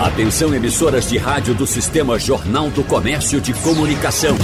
[0.00, 4.36] Atenção emissoras de rádio do Sistema Jornal do Comércio de Comunicação.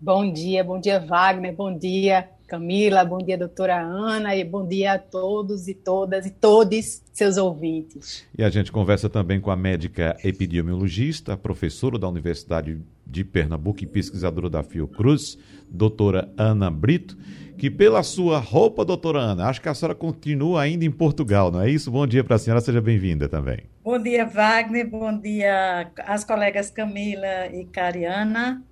[0.00, 1.56] Bom dia, bom dia, Wagner.
[1.56, 6.30] Bom dia, Camila, bom dia, doutora Ana, e bom dia a todos e todas e
[6.30, 8.24] todos seus ouvintes.
[8.38, 13.88] E a gente conversa também com a médica epidemiologista, professora da Universidade de Pernambuco e
[13.88, 15.36] pesquisadora da Fiocruz,
[15.68, 17.18] doutora Ana Brito,
[17.58, 21.60] que pela sua roupa, doutora Ana, acho que a senhora continua ainda em Portugal, não
[21.60, 21.90] é isso?
[21.90, 23.64] Bom dia para a senhora, seja bem-vinda também.
[23.82, 28.64] Bom dia, Wagner, bom dia às colegas Camila e Cariana.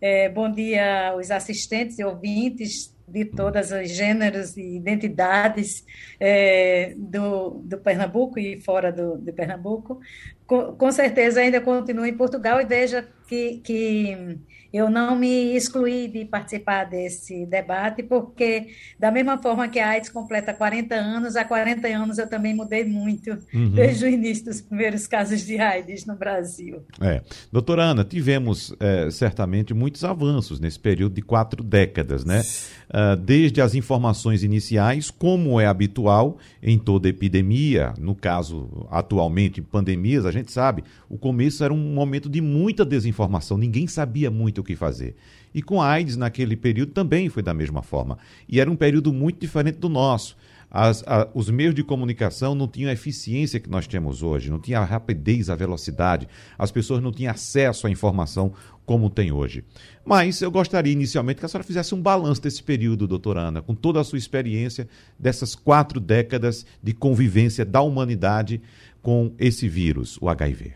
[0.00, 5.84] É, bom dia aos assistentes e ouvintes de todas os gêneros e identidades
[6.18, 10.00] é, do, do Pernambuco e fora do, de Pernambuco.
[10.46, 14.38] Com, com certeza ainda continuo em Portugal e veja que, que
[14.72, 18.68] eu não me excluí de participar desse debate, porque,
[18.98, 22.84] da mesma forma que a AIDS completa 40 anos, há 40 anos eu também mudei
[22.84, 23.70] muito, uhum.
[23.70, 26.84] desde o início dos primeiros casos de AIDS no Brasil.
[27.00, 27.22] É.
[27.50, 32.42] Doutora Ana, tivemos é, certamente muitos avanços nesse período de quatro décadas, né?
[32.88, 40.24] Uh, desde as informações iniciais, como é habitual em toda epidemia, no caso, atualmente, pandemias,
[40.24, 44.64] a gente sabe, o começo era um momento de muita desinformação, ninguém sabia muito o
[44.64, 45.16] que fazer.
[45.52, 48.18] E com a AIDS, naquele período, também foi da mesma forma.
[48.48, 50.36] E era um período muito diferente do nosso.
[50.78, 54.60] As, a, os meios de comunicação não tinham a eficiência que nós temos hoje, não
[54.60, 56.28] tinha a rapidez, a velocidade,
[56.58, 58.52] as pessoas não tinham acesso à informação
[58.84, 59.64] como tem hoje.
[60.04, 63.74] Mas eu gostaria inicialmente que a senhora fizesse um balanço desse período, doutora Ana, com
[63.74, 64.86] toda a sua experiência
[65.18, 68.60] dessas quatro décadas de convivência da humanidade
[69.00, 70.74] com esse vírus, o HIV.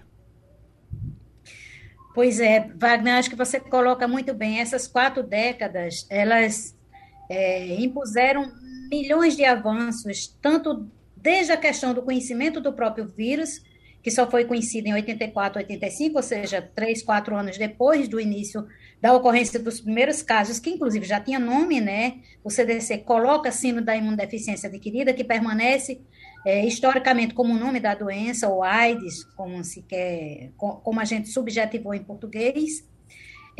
[2.14, 4.60] Pois é, Wagner, acho que você coloca muito bem.
[4.60, 6.74] Essas quatro décadas, elas
[7.30, 8.52] é, impuseram
[8.90, 13.62] milhões de avanços, tanto desde a questão do conhecimento do próprio vírus,
[14.02, 18.66] que só foi conhecido em 84, 85, ou seja, três, quatro anos depois do início
[19.00, 22.18] da ocorrência dos primeiros casos, que inclusive já tinha nome, né?
[22.42, 26.00] O CDC coloca sino da imunodeficiência adquirida, que permanece
[26.44, 31.28] é, historicamente como o nome da doença, ou AIDS, como se quer, como a gente
[31.28, 32.89] subjetivou em português.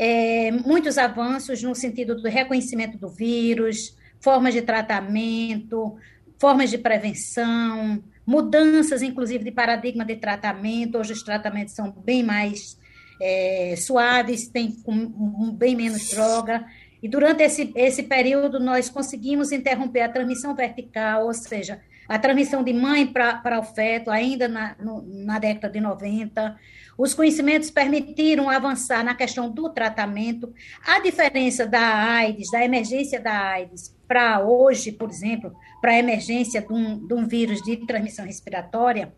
[0.03, 5.95] É, muitos avanços no sentido do reconhecimento do vírus, formas de tratamento,
[6.39, 10.97] formas de prevenção, mudanças, inclusive, de paradigma de tratamento.
[10.97, 12.79] Hoje os tratamentos são bem mais
[13.21, 14.51] é, suaves,
[14.87, 16.65] um, bem menos droga.
[17.03, 22.63] E durante esse, esse período, nós conseguimos interromper a transmissão vertical, ou seja, a transmissão
[22.63, 26.57] de mãe para o feto, ainda na, no, na década de 90.
[26.97, 30.53] Os conhecimentos permitiram avançar na questão do tratamento.
[30.85, 36.61] A diferença da AIDS, da emergência da AIDS, para hoje, por exemplo, para a emergência
[36.61, 39.13] de um, de um vírus de transmissão respiratória,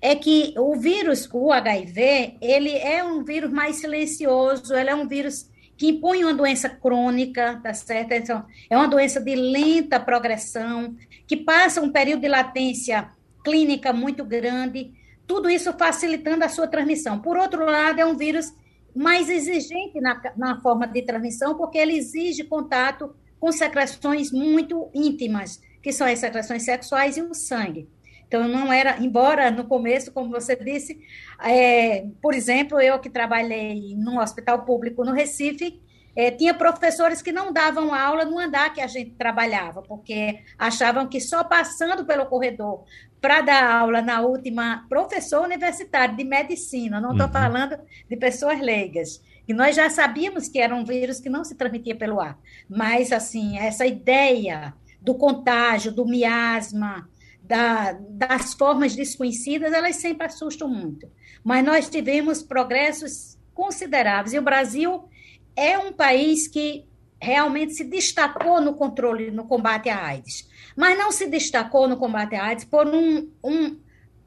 [0.00, 5.08] é que o vírus, o HIV, ele é um vírus mais silencioso, ele é um
[5.08, 8.12] vírus que impõe uma doença crônica, tá certo?
[8.12, 10.94] Então, é uma doença de lenta progressão,
[11.26, 13.10] que passa um período de latência
[13.44, 14.92] clínica muito grande,
[15.26, 17.20] tudo isso facilitando a sua transmissão.
[17.20, 18.52] Por outro lado, é um vírus
[18.94, 25.60] mais exigente na, na forma de transmissão, porque ele exige contato com secreções muito íntimas,
[25.82, 27.88] que são as secreções sexuais e o sangue.
[28.26, 30.98] Então, não era, embora no começo, como você disse,
[31.40, 35.80] é, por exemplo, eu que trabalhei num hospital público no Recife,
[36.16, 41.06] é, tinha professores que não davam aula no andar que a gente trabalhava, porque achavam
[41.06, 42.84] que só passando pelo corredor
[43.20, 47.32] para dar aula na última professor universitário de medicina, não estou uhum.
[47.32, 47.78] falando
[48.08, 51.96] de pessoas leigas, e nós já sabíamos que era um vírus que não se transmitia
[51.96, 52.38] pelo ar,
[52.68, 57.08] mas assim essa ideia do contágio, do miasma,
[57.42, 61.06] da, das formas desconhecidas, elas sempre assustam muito.
[61.44, 65.06] Mas nós tivemos progressos consideráveis e o Brasil
[65.56, 66.84] é um país que
[67.20, 72.34] realmente se destacou no controle, no combate à AIDS, mas não se destacou no combate
[72.34, 73.76] à AIDS por um, um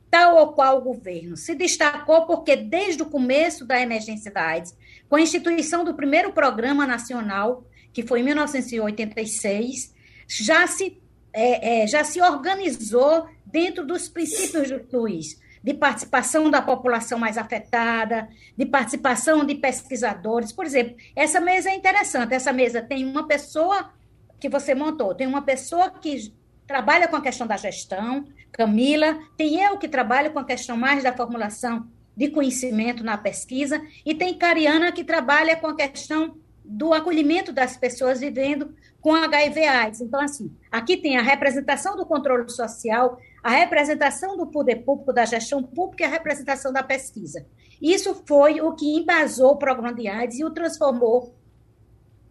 [0.09, 1.37] tal ou qual governo.
[1.37, 4.75] Se destacou porque, desde o começo da emergência da AIDS,
[5.09, 7.63] com a instituição do primeiro programa nacional,
[7.93, 9.93] que foi em 1986,
[10.27, 10.97] já se,
[11.33, 17.37] é, é, já se organizou dentro dos princípios do SUS de participação da população mais
[17.37, 20.53] afetada, de participação de pesquisadores.
[20.53, 22.33] Por exemplo, essa mesa é interessante.
[22.33, 23.91] Essa mesa tem uma pessoa
[24.39, 26.33] que você montou, tem uma pessoa que
[26.65, 31.03] trabalha com a questão da gestão, Camila, tem eu que trabalho com a questão mais
[31.03, 31.85] da formulação
[32.15, 37.75] de conhecimento na pesquisa, e tem Cariana que trabalha com a questão do acolhimento das
[37.75, 39.99] pessoas vivendo com HIV/AIDS.
[39.99, 45.25] Então, assim, aqui tem a representação do controle social, a representação do poder público, da
[45.25, 47.45] gestão pública e a representação da pesquisa.
[47.81, 51.35] Isso foi o que embasou o programa de AIDS e o transformou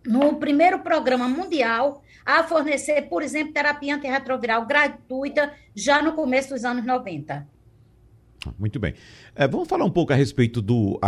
[0.04, 6.64] no primeiro programa mundial a fornecer, por exemplo, terapia antirretroviral gratuita já no começo dos
[6.64, 7.46] anos 90.
[8.58, 8.94] Muito bem.
[9.34, 10.98] É, vamos falar um pouco a respeito do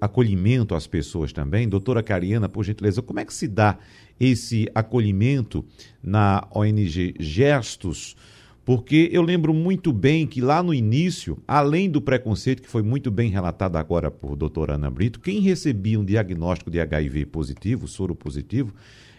[0.00, 1.68] acolhimento às pessoas também.
[1.68, 3.78] Doutora Cariana, por gentileza, como é que se dá
[4.20, 5.64] esse acolhimento
[6.02, 8.16] na ONG Gestos?
[8.64, 13.10] Porque eu lembro muito bem que lá no início, além do preconceito que foi muito
[13.10, 18.14] bem relatado agora por doutora Ana Brito, quem recebia um diagnóstico de HIV positivo, soro
[18.14, 18.72] positivo,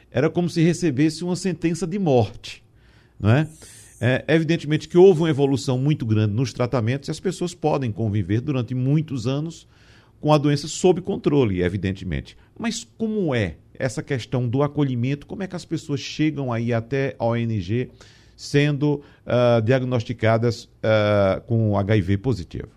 [0.10, 2.63] era como se recebesse uma sentença de morte,
[3.19, 3.48] não é?
[4.00, 8.42] É, evidentemente que houve uma evolução muito grande nos tratamentos e as pessoas podem conviver
[8.42, 9.68] durante muitos anos
[10.19, 12.38] com a doença sob controle, evidentemente.
[12.57, 15.25] Mas como é essa questão do acolhimento?
[15.25, 17.90] Como é que as pessoas chegam aí até a ONG
[18.45, 22.69] sendo uh, diagnosticadas uh, com HIV positivo?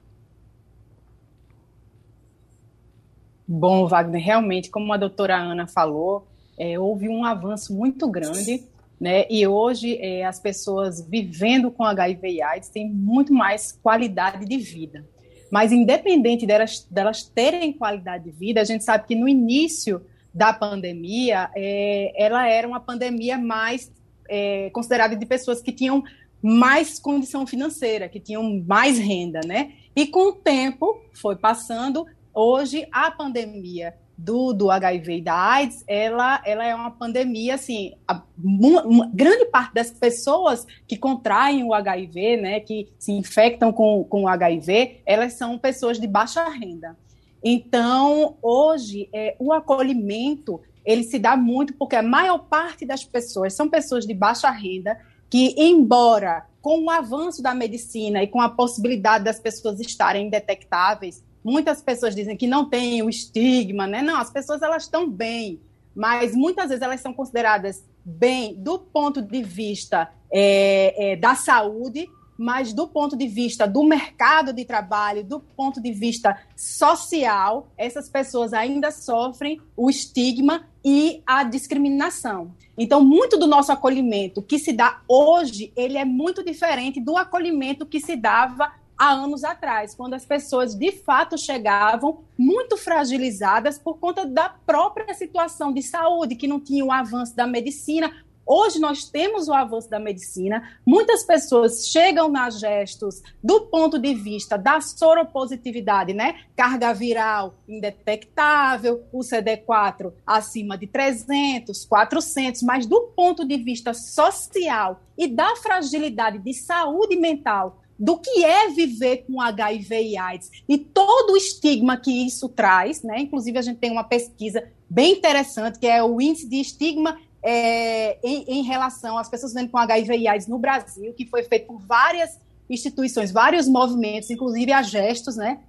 [3.46, 6.26] Bom, Wagner, realmente, como a doutora Ana falou,
[6.58, 8.64] é, houve um avanço muito grande
[9.00, 9.26] né?
[9.28, 14.56] E hoje é, as pessoas vivendo com HIV e AIDS têm muito mais qualidade de
[14.56, 15.06] vida.
[15.50, 20.00] Mas independente delas, delas terem qualidade de vida, a gente sabe que no início
[20.34, 23.90] da pandemia, é, ela era uma pandemia mais
[24.28, 26.02] é, considerada de pessoas que tinham
[26.42, 29.72] mais condição financeira, que tinham mais renda, né?
[29.94, 35.84] E com o tempo foi passando, hoje a pandemia do, do HIV e da AIDS,
[35.86, 41.62] ela, ela é uma pandemia, assim, a, uma, uma, grande parte das pessoas que contraem
[41.64, 46.48] o HIV, né, que se infectam com, com o HIV, elas são pessoas de baixa
[46.48, 46.96] renda.
[47.44, 53.54] Então, hoje, é, o acolhimento, ele se dá muito porque a maior parte das pessoas
[53.54, 54.96] são pessoas de baixa renda
[55.28, 61.22] que, embora com o avanço da medicina e com a possibilidade das pessoas estarem indetectáveis,
[61.46, 64.02] Muitas pessoas dizem que não tem o estigma, né?
[64.02, 65.60] Não, as pessoas elas estão bem,
[65.94, 72.08] mas muitas vezes elas são consideradas bem do ponto de vista é, é, da saúde,
[72.36, 78.08] mas do ponto de vista do mercado de trabalho, do ponto de vista social, essas
[78.08, 82.54] pessoas ainda sofrem o estigma e a discriminação.
[82.78, 87.84] Então, muito do nosso acolhimento que se dá hoje, ele é muito diferente do acolhimento
[87.84, 93.98] que se dava há anos atrás, quando as pessoas de fato chegavam muito fragilizadas por
[93.98, 98.12] conta da própria situação de saúde, que não tinha o avanço da medicina.
[98.46, 104.14] Hoje nós temos o avanço da medicina, muitas pessoas chegam nas gestos do ponto de
[104.14, 106.42] vista da soropositividade, né?
[106.54, 115.00] Carga viral indetectável, o CD4 acima de 300, 400, mas do ponto de vista social
[115.18, 120.78] e da fragilidade de saúde mental do que é viver com HIV e AIDS e
[120.78, 123.20] todo o estigma que isso traz, né?
[123.20, 128.18] Inclusive, a gente tem uma pesquisa bem interessante, que é o índice de estigma é,
[128.24, 131.68] em, em, relação às pessoas vivendo com HIV e AIDS no Brasil, que foi feito
[131.68, 135.60] por várias instituições, vários movimentos, inclusive a Gestos, né?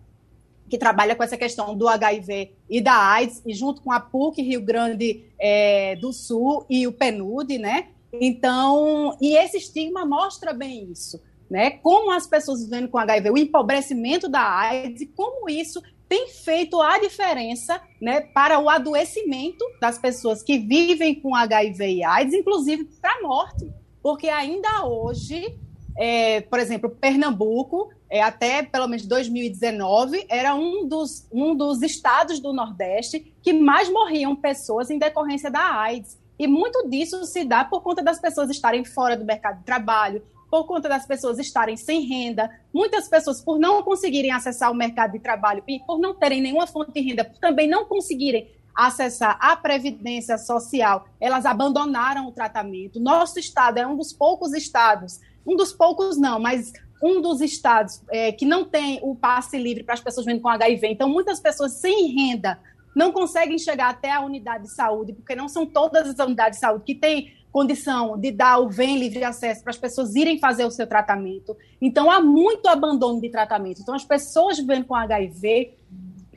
[0.67, 4.41] que trabalha com essa questão do HIV e da AIDS, e junto com a PUC
[4.41, 7.89] Rio Grande é, do Sul e o PNUD, né?
[8.11, 11.69] Então, e esse estigma mostra bem isso, né?
[11.69, 16.81] Como as pessoas vivendo com HIV, o empobrecimento da AIDS, e como isso tem feito
[16.81, 22.85] a diferença né, para o adoecimento das pessoas que vivem com HIV e AIDS, inclusive
[23.01, 23.69] para a morte.
[24.01, 25.59] Porque ainda hoje,
[25.97, 32.39] é, por exemplo, Pernambuco, é, até pelo menos 2019, era um dos, um dos estados
[32.39, 36.17] do Nordeste que mais morriam pessoas em decorrência da AIDS.
[36.39, 40.23] E muito disso se dá por conta das pessoas estarem fora do mercado de trabalho,
[40.49, 45.11] por conta das pessoas estarem sem renda, muitas pessoas por não conseguirem acessar o mercado
[45.11, 49.37] de trabalho e por não terem nenhuma fonte de renda, por também não conseguirem acessar
[49.41, 52.99] a previdência social, elas abandonaram o tratamento.
[52.99, 58.01] Nosso estado é um dos poucos estados, um dos poucos não, mas um dos estados
[58.09, 60.87] é, que não tem o passe livre para as pessoas vivendo com HIV.
[60.87, 62.59] Então, muitas pessoas sem renda
[62.95, 66.61] não conseguem chegar até a unidade de saúde, porque não são todas as unidades de
[66.61, 70.65] saúde que têm condição de dar o bem livre acesso para as pessoas irem fazer
[70.65, 71.55] o seu tratamento.
[71.81, 73.81] Então, há muito abandono de tratamento.
[73.81, 75.73] Então, as pessoas vivendo com HIV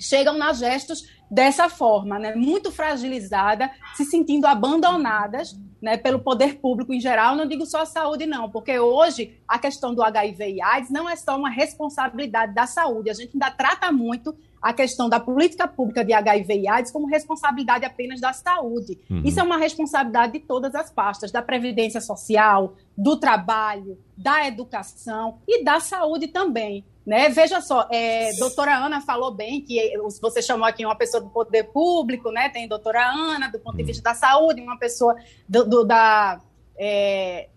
[0.01, 6.93] chegam nas gestos dessa forma, né, muito fragilizada, se sentindo abandonadas né, pelo poder público
[6.93, 7.37] em geral.
[7.37, 11.09] Não digo só a saúde, não, porque hoje a questão do HIV e AIDS não
[11.09, 15.67] é só uma responsabilidade da saúde, a gente ainda trata muito a questão da política
[15.67, 18.99] pública de HIV e AIDS como responsabilidade apenas da saúde.
[19.09, 19.23] Uhum.
[19.25, 25.39] Isso é uma responsabilidade de todas as pastas, da previdência social, do trabalho, da educação
[25.49, 26.85] e da saúde também.
[27.07, 27.29] Né?
[27.31, 31.65] Veja só, é, doutora Ana falou bem que você chamou aqui uma pessoa do poder
[31.65, 32.49] público, né?
[32.51, 35.17] tem doutora Ana, do ponto de vista da saúde, uma pessoa
[35.49, 36.41] do, do da,
[36.79, 37.49] é,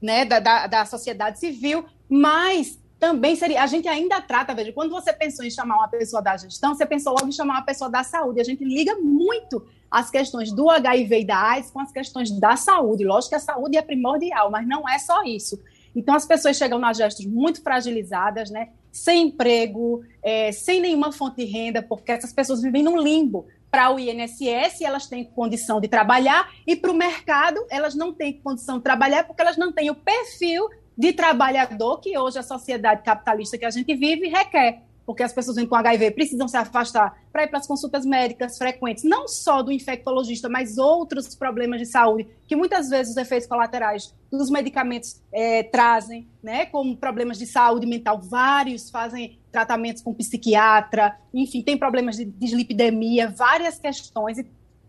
[0.00, 3.62] né, da, da, da sociedade civil, mas também seria.
[3.62, 6.84] A gente ainda trata, veja, quando você pensou em chamar uma pessoa da gestão, você
[6.84, 8.40] pensou logo em chamar uma pessoa da saúde.
[8.40, 12.56] A gente liga muito as questões do HIV e da AIDS com as questões da
[12.56, 13.04] saúde.
[13.04, 15.60] Lógico que a saúde é primordial, mas não é só isso.
[15.98, 18.68] Então, as pessoas chegam nas gestos muito fragilizadas, né?
[18.92, 23.48] sem emprego, é, sem nenhuma fonte de renda, porque essas pessoas vivem num limbo.
[23.68, 28.32] Para o INSS, elas têm condição de trabalhar, e para o mercado, elas não têm
[28.32, 33.02] condição de trabalhar porque elas não têm o perfil de trabalhador que hoje a sociedade
[33.02, 34.84] capitalista que a gente vive requer.
[35.08, 39.04] Porque as pessoas com HIV precisam se afastar para ir para as consultas médicas frequentes,
[39.04, 44.14] não só do infectologista, mas outros problemas de saúde, que muitas vezes os efeitos colaterais
[44.30, 48.20] dos medicamentos é, trazem, né, como problemas de saúde mental.
[48.20, 54.36] Vários fazem tratamentos com psiquiatra, enfim, tem problemas de dislipidemia, várias questões.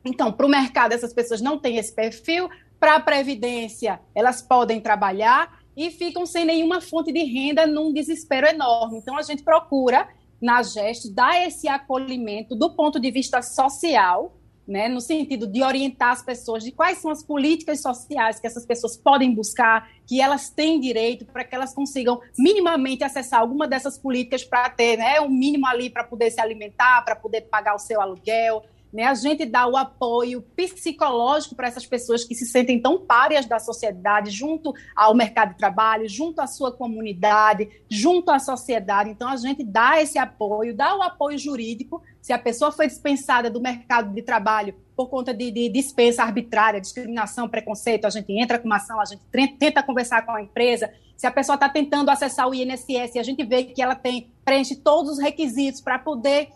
[0.03, 2.49] Então, para o mercado, essas pessoas não têm esse perfil.
[2.77, 8.45] Para a Previdência, elas podem trabalhar, e ficam sem nenhuma fonte de renda num desespero
[8.45, 8.97] enorme.
[8.97, 10.09] Então, a gente procura,
[10.41, 14.35] na GEST, dar esse acolhimento do ponto de vista social,
[14.67, 18.65] né, no sentido de orientar as pessoas de quais são as políticas sociais que essas
[18.65, 23.97] pessoas podem buscar, que elas têm direito, para que elas consigam minimamente acessar alguma dessas
[23.97, 27.79] políticas para ter né, um mínimo ali para poder se alimentar, para poder pagar o
[27.79, 32.81] seu aluguel, né, a gente dá o apoio psicológico para essas pessoas que se sentem
[32.81, 38.39] tão párias da sociedade, junto ao mercado de trabalho, junto à sua comunidade, junto à
[38.39, 39.09] sociedade.
[39.09, 42.01] Então, a gente dá esse apoio, dá o apoio jurídico.
[42.21, 46.81] Se a pessoa foi dispensada do mercado de trabalho por conta de, de dispensa arbitrária,
[46.81, 49.21] discriminação, preconceito, a gente entra com uma ação, a gente
[49.57, 50.91] tenta conversar com a empresa.
[51.15, 54.75] Se a pessoa está tentando acessar o INSS a gente vê que ela tem preenche
[54.75, 56.49] todos os requisitos para poder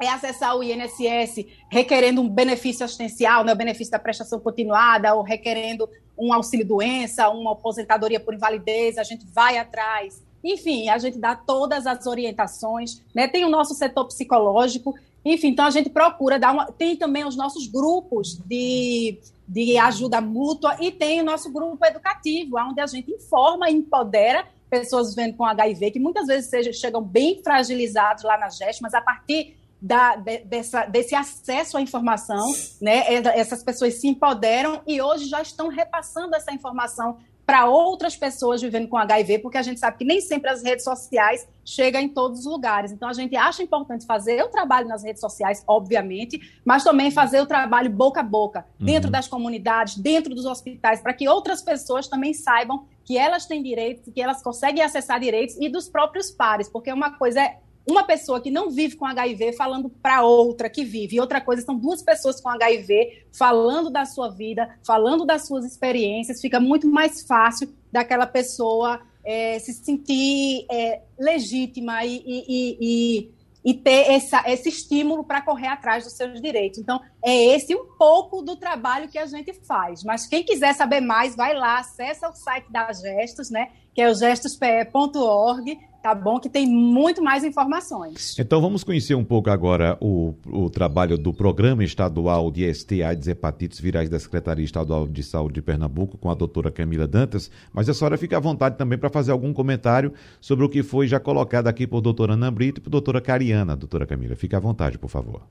[0.00, 5.22] é acessar o INSS requerendo um benefício assistencial, né, o benefício da prestação continuada, ou
[5.22, 5.88] requerendo
[6.18, 10.22] um auxílio-doença, uma aposentadoria por invalidez, a gente vai atrás.
[10.42, 13.26] Enfim, a gente dá todas as orientações, né?
[13.26, 16.66] Tem o nosso setor psicológico, enfim, então a gente procura dar uma.
[16.66, 22.56] Tem também os nossos grupos de, de ajuda mútua e tem o nosso grupo educativo,
[22.58, 27.40] onde a gente informa e empodera pessoas vivendo com HIV, que muitas vezes chegam bem
[27.42, 33.14] fragilizados lá na GEST, mas a partir da, de, dessa, desse acesso à informação, né?
[33.38, 38.88] Essas pessoas se empoderam e hoje já estão repassando essa informação para outras pessoas vivendo
[38.88, 42.40] com HIV, porque a gente sabe que nem sempre as redes sociais chegam em todos
[42.40, 42.90] os lugares.
[42.90, 47.40] Então, a gente acha importante fazer o trabalho nas redes sociais, obviamente, mas também fazer
[47.40, 48.86] o trabalho boca a boca, uhum.
[48.86, 53.62] dentro das comunidades, dentro dos hospitais, para que outras pessoas também saibam que elas têm
[53.62, 58.04] direitos, que elas conseguem acessar direitos e dos próprios pares, porque uma coisa é uma
[58.04, 61.16] pessoa que não vive com HIV falando para outra que vive.
[61.16, 65.64] E outra coisa são duas pessoas com HIV falando da sua vida, falando das suas
[65.64, 66.40] experiências.
[66.40, 73.30] Fica muito mais fácil daquela pessoa é, se sentir é, legítima e, e, e,
[73.64, 76.80] e ter essa, esse estímulo para correr atrás dos seus direitos.
[76.80, 80.02] Então, é esse um pouco do trabalho que a gente faz.
[80.02, 83.70] Mas quem quiser saber mais, vai lá, acessa o site da Gestos, né?
[83.94, 86.38] Que é o gestospe.org tá bom?
[86.38, 88.38] Que tem muito mais informações.
[88.38, 93.26] Então vamos conhecer um pouco agora o, o trabalho do Programa Estadual de ST AIDS
[93.26, 97.88] Hepatites Virais da Secretaria Estadual de Saúde de Pernambuco com a doutora Camila Dantas, mas
[97.88, 101.18] a senhora fica à vontade também para fazer algum comentário sobre o que foi já
[101.18, 104.36] colocado aqui por doutora Ana Brito e por doutora Cariana, doutora Camila.
[104.36, 105.42] Fica à vontade, por favor.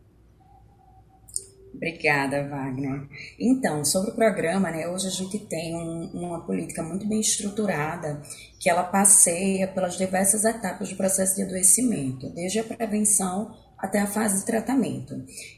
[1.76, 3.08] Obrigada, Wagner.
[3.40, 8.22] Então, sobre o programa, né, hoje a gente tem um, uma política muito bem estruturada
[8.60, 14.08] que ela passeia pelas diversas etapas do processo de adoecimento, desde a prevenção até a
[14.08, 15.14] fase de tratamento.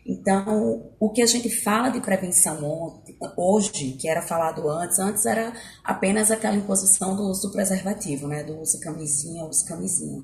[0.05, 3.01] Então, o que a gente fala de prevenção
[3.37, 8.43] hoje, que era falado antes, antes era apenas aquela imposição do uso do preservativo, né,
[8.43, 10.23] do uso camisinha, uso camisinha.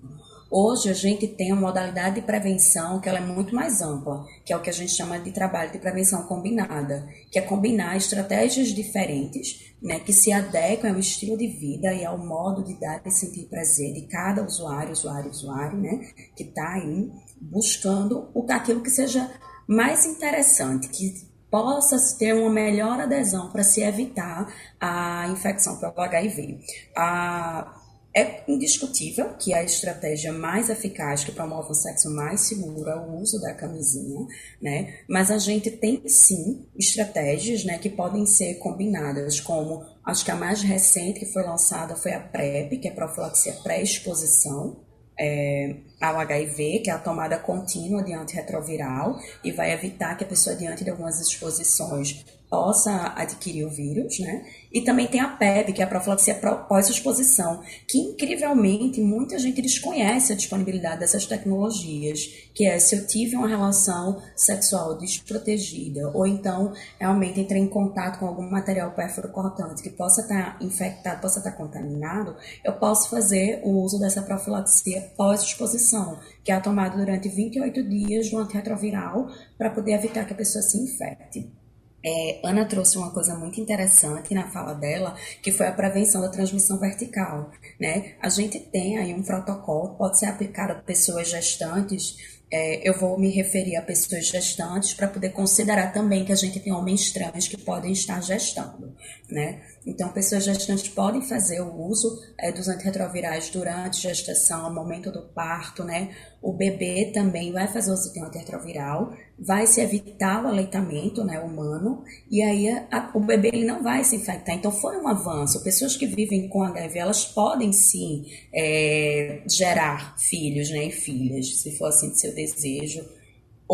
[0.55, 4.53] Hoje a gente tem uma modalidade de prevenção que ela é muito mais ampla, que
[4.53, 8.67] é o que a gente chama de trabalho de prevenção combinada, que é combinar estratégias
[8.67, 13.10] diferentes, né, que se adequam ao estilo de vida e ao modo de dar e
[13.10, 17.10] sentir prazer de cada usuário, usuário, usuário, né, que está aí
[17.41, 19.31] buscando o aquilo que seja
[19.67, 26.60] mais interessante, que possa ter uma melhor adesão para se evitar a infecção pelo HIV.
[26.95, 27.81] A
[28.15, 33.20] é indiscutível que a estratégia mais eficaz que promove um sexo mais seguro é o
[33.20, 34.25] uso da camisinha,
[34.62, 35.00] né?
[35.10, 40.36] Mas a gente tem sim estratégias, né, que podem ser combinadas, como acho que a
[40.36, 44.84] mais recente que foi lançada foi a PrEP, que é profilaxia pré-exposição,
[45.20, 50.27] é, ao HIV, que é a tomada contínua de antirretroviral, e vai evitar que a
[50.27, 54.45] pessoa, diante de algumas exposições, possa adquirir o vírus, né?
[54.72, 60.31] E também tem a PEP, que é a profilaxia pós-exposição, que incrivelmente muita gente desconhece
[60.31, 66.74] a disponibilidade dessas tecnologias, que é se eu tive uma relação sexual desprotegida, ou então
[67.00, 72.35] realmente entrei em contato com algum material perfuro-cortante que possa estar infectado, possa estar contaminado,
[72.63, 78.29] eu posso fazer o uso dessa profilaxia pós-exposição, que é a tomada durante 28 dias
[78.29, 81.62] do antirretroviral para poder evitar que a pessoa se infecte.
[82.05, 86.29] É, Ana trouxe uma coisa muito interessante na fala dela, que foi a prevenção da
[86.29, 87.51] transmissão vertical.
[87.79, 88.16] Né?
[88.22, 92.18] A gente tem aí um protocolo, pode ser aplicado a pessoas gestantes,
[92.51, 96.59] é, eu vou me referir a pessoas gestantes para poder considerar também que a gente
[96.59, 98.96] tem homens trans que podem estar gestando,
[99.27, 99.59] né?
[99.85, 105.24] Então, pessoas gestantes podem fazer o uso é, dos antirretrovirais durante gestação, no momento do
[105.33, 106.15] parto, né?
[106.41, 111.39] O bebê também vai fazer o uso de antirretroviral, vai se evitar o aleitamento né,
[111.39, 114.55] humano, e aí a, o bebê ele não vai se infectar.
[114.55, 115.63] Então, foi um avanço.
[115.63, 121.77] Pessoas que vivem com HIV, elas podem sim é, gerar filhos né, e filhas, se
[121.77, 123.03] for assim de seu desejo,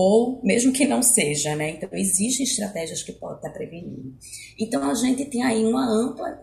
[0.01, 1.71] ou mesmo que não seja, né?
[1.71, 4.15] Então, existem estratégias que podem estar prevenindo.
[4.57, 6.39] Então, a gente tem aí uma ampla,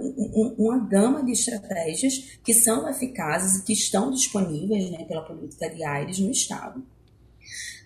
[0.59, 5.83] uma gama de estratégias que são eficazes e que estão disponíveis né, pela política de
[5.83, 6.85] AIDS no Estado.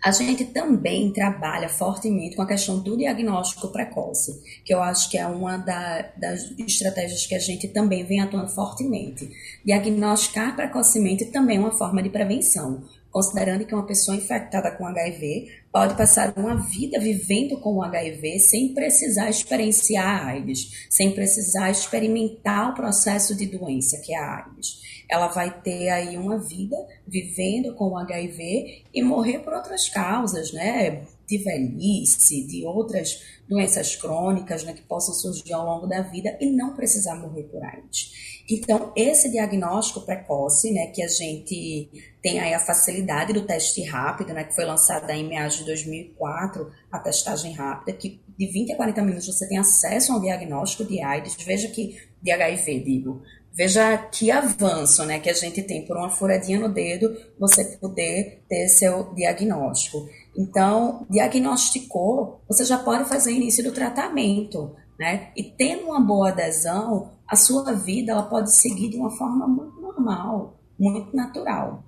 [0.03, 5.19] A gente também trabalha fortemente com a questão do diagnóstico precoce, que eu acho que
[5.19, 9.31] é uma da, das estratégias que a gente também vem atuando fortemente.
[9.65, 15.49] Diagnosticar precocemente também é uma forma de prevenção, considerando que uma pessoa infectada com HIV
[15.73, 21.71] pode passar uma vida vivendo com o HIV sem precisar experienciar a AIDS, sem precisar
[21.71, 24.81] experimentar o processo de doença que é a AIDS.
[25.09, 30.53] Ela vai ter aí uma vida vivendo com o HIV e morrer por outras causas,
[30.53, 31.05] né?
[31.27, 36.47] De velhice, de outras doenças crônicas né, que possam surgir ao longo da vida e
[36.51, 38.30] não precisar morrer por AIDS.
[38.51, 41.89] Então, esse diagnóstico precoce, né, que a gente
[42.21, 46.69] tem aí a facilidade do teste rápido, né, que foi lançada em meados de 2004,
[46.91, 51.01] a testagem rápida, que de 20 a 40 minutos você tem acesso ao diagnóstico de
[51.01, 55.87] AIDS, veja que, de HIV, digo, veja que avanço, né, que a gente tem.
[55.87, 60.09] Por uma furadinha no dedo, você poder ter seu diagnóstico.
[60.37, 67.13] Então, diagnosticou, você já pode fazer início do tratamento, né, e tendo uma boa adesão,
[67.31, 71.85] a sua vida ela pode seguir de uma forma muito normal, muito natural.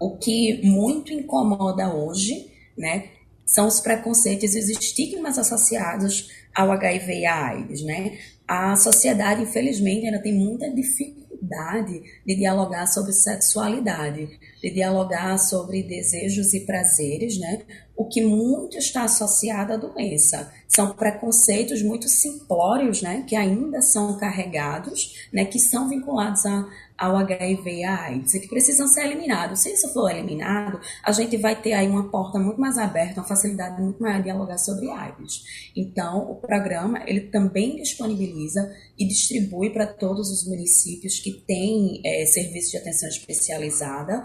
[0.00, 3.10] O que muito incomoda hoje, né,
[3.44, 8.18] são os preconceitos e os estigmas associados ao HIV e à AIDS, né?
[8.48, 14.28] A sociedade, infelizmente, ainda tem muita dificuldade de dialogar sobre sexualidade,
[14.62, 17.60] de dialogar sobre desejos e prazeres, né?
[17.96, 20.52] O que muito está associado à doença.
[20.66, 27.16] São preconceitos muito simplórios, né, que ainda são carregados, né, que são vinculados a, ao
[27.16, 29.60] HIV e à AIDS, e que precisam ser eliminados.
[29.60, 33.28] Se isso for eliminado, a gente vai ter aí uma porta muito mais aberta, uma
[33.28, 35.70] facilidade muito maior de dialogar sobre AIDS.
[35.76, 42.24] Então, o programa, ele também disponibiliza e distribui para todos os municípios que têm é,
[42.24, 44.24] serviço de atenção especializada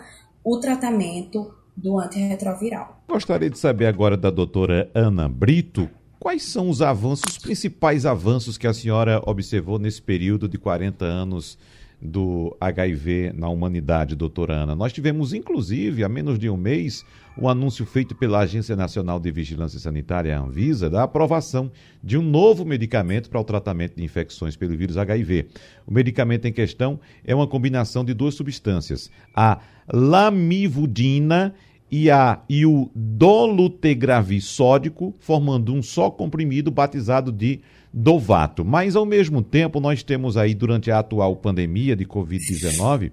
[0.49, 3.03] o tratamento do antirretroviral.
[3.07, 5.87] Gostaria de saber agora da doutora Ana Brito
[6.19, 11.05] quais são os avanços, os principais avanços que a senhora observou nesse período de 40
[11.05, 11.57] anos
[12.01, 14.75] do HIV na humanidade, doutora Ana.
[14.75, 17.03] Nós tivemos, inclusive, há menos de um mês,
[17.35, 21.71] um anúncio feito pela Agência Nacional de Vigilância Sanitária, a Anvisa, da aprovação
[22.03, 25.47] de um novo medicamento para o tratamento de infecções pelo vírus HIV.
[25.87, 29.59] O medicamento em questão é uma combinação de duas substâncias, a
[29.91, 31.55] lamivudina
[31.89, 37.62] e, a, e o dolutegravir sódico, formando um só comprimido batizado de
[37.93, 38.63] Dovato.
[38.65, 43.12] Mas, ao mesmo tempo, nós temos aí, durante a atual pandemia de Covid-19,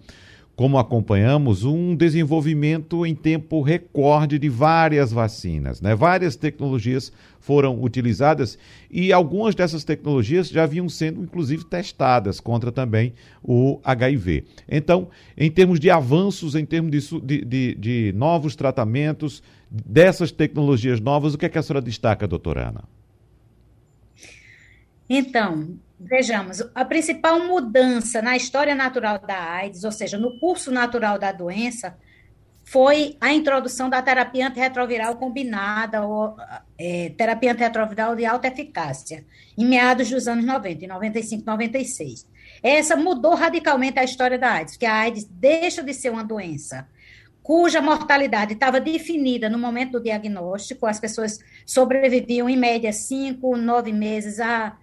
[0.56, 5.80] como acompanhamos, um desenvolvimento em tempo recorde de várias vacinas.
[5.80, 5.94] Né?
[5.94, 8.56] Várias tecnologias foram utilizadas
[8.90, 13.12] e algumas dessas tecnologias já vinham sendo, inclusive, testadas contra também
[13.42, 14.44] o HIV.
[14.68, 21.34] Então, em termos de avanços, em termos de, de, de novos tratamentos, dessas tecnologias novas,
[21.34, 22.84] o que, é que a senhora destaca, doutora Ana?
[25.08, 31.18] Então, vejamos, a principal mudança na história natural da AIDS, ou seja, no curso natural
[31.18, 31.96] da doença,
[32.64, 36.34] foi a introdução da terapia antirretroviral combinada, ou
[36.78, 39.24] é, terapia antirretroviral de alta eficácia,
[39.56, 42.26] em meados dos anos 90, em 95, 96.
[42.62, 46.88] Essa mudou radicalmente a história da AIDS, porque a AIDS deixa de ser uma doença
[47.44, 53.92] cuja mortalidade estava definida no momento do diagnóstico, as pessoas sobreviviam em média 5, 9
[53.92, 54.74] meses a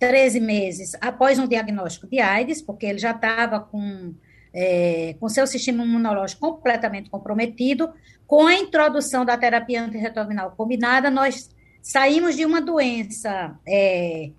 [0.00, 4.14] 13 meses após um diagnóstico de AIDS, porque ele já estava com,
[4.52, 7.92] é, com seu sistema imunológico completamente comprometido,
[8.26, 11.50] com a introdução da terapia antirretroviral combinada, nós
[11.82, 14.30] saímos de uma doença é,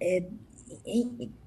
[0.00, 0.24] é,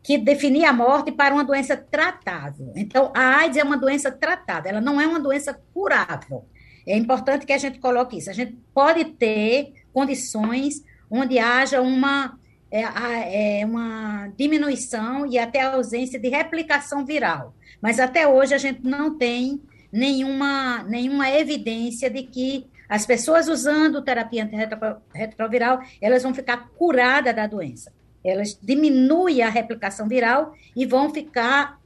[0.01, 2.71] que definia a morte para uma doença tratável.
[2.75, 6.45] Então, a AIDS é uma doença tratável, ela não é uma doença curável.
[6.87, 8.29] É importante que a gente coloque isso.
[8.29, 12.39] A gente pode ter condições onde haja uma
[12.71, 17.53] é, é uma diminuição e até ausência de replicação viral.
[17.81, 24.01] Mas até hoje a gente não tem nenhuma, nenhuma evidência de que as pessoas usando
[24.01, 27.91] terapia antirretroviral, elas vão ficar curadas da doença.
[28.23, 31.79] Elas diminuem a replicação viral e vão ficar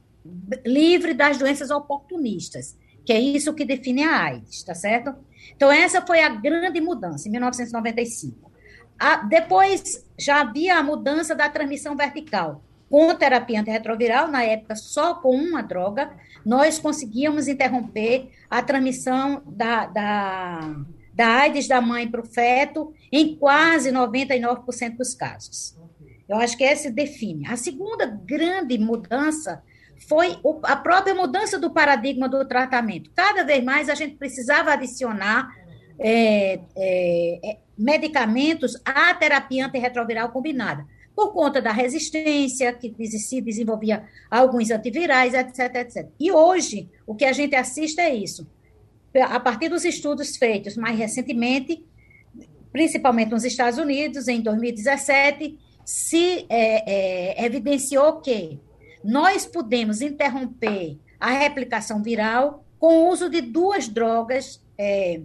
[0.64, 5.14] livres das doenças oportunistas, que é isso que define a AIDS, tá certo?
[5.56, 8.51] Então, essa foi a grande mudança em 1995.
[9.02, 12.62] A, depois já havia a mudança da transmissão vertical.
[12.88, 16.12] Com terapia antirretroviral, na época só com uma droga,
[16.46, 20.76] nós conseguíamos interromper a transmissão da, da,
[21.12, 25.76] da AIDS da mãe para o feto em quase 99% dos casos.
[26.28, 27.48] Eu acho que essa define.
[27.48, 29.64] A segunda grande mudança
[30.08, 33.10] foi a própria mudança do paradigma do tratamento.
[33.16, 35.50] Cada vez mais a gente precisava adicionar
[35.98, 44.70] é, é, medicamentos à terapia antirretroviral combinada, por conta da resistência que se desenvolvia alguns
[44.70, 46.08] antivirais, etc, etc.
[46.18, 48.48] E hoje, o que a gente assiste é isso.
[49.28, 51.84] A partir dos estudos feitos mais recentemente,
[52.72, 58.58] principalmente nos Estados Unidos, em 2017, se é, é, evidenciou que
[59.04, 65.20] nós podemos interromper a replicação viral com o uso de duas drogas é,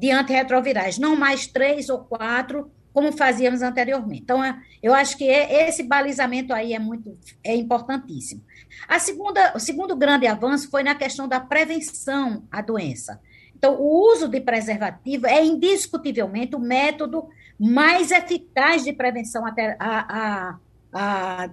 [0.00, 4.22] de antirretrovirais, não mais três ou quatro, como fazíamos anteriormente.
[4.22, 8.42] Então, é, eu acho que é, esse balizamento aí é muito é importantíssimo.
[8.88, 13.20] A segunda, o segundo grande avanço foi na questão da prevenção à doença.
[13.54, 20.58] Então, o uso de preservativo é indiscutivelmente o método mais eficaz de prevenção a, a,
[20.94, 21.50] a,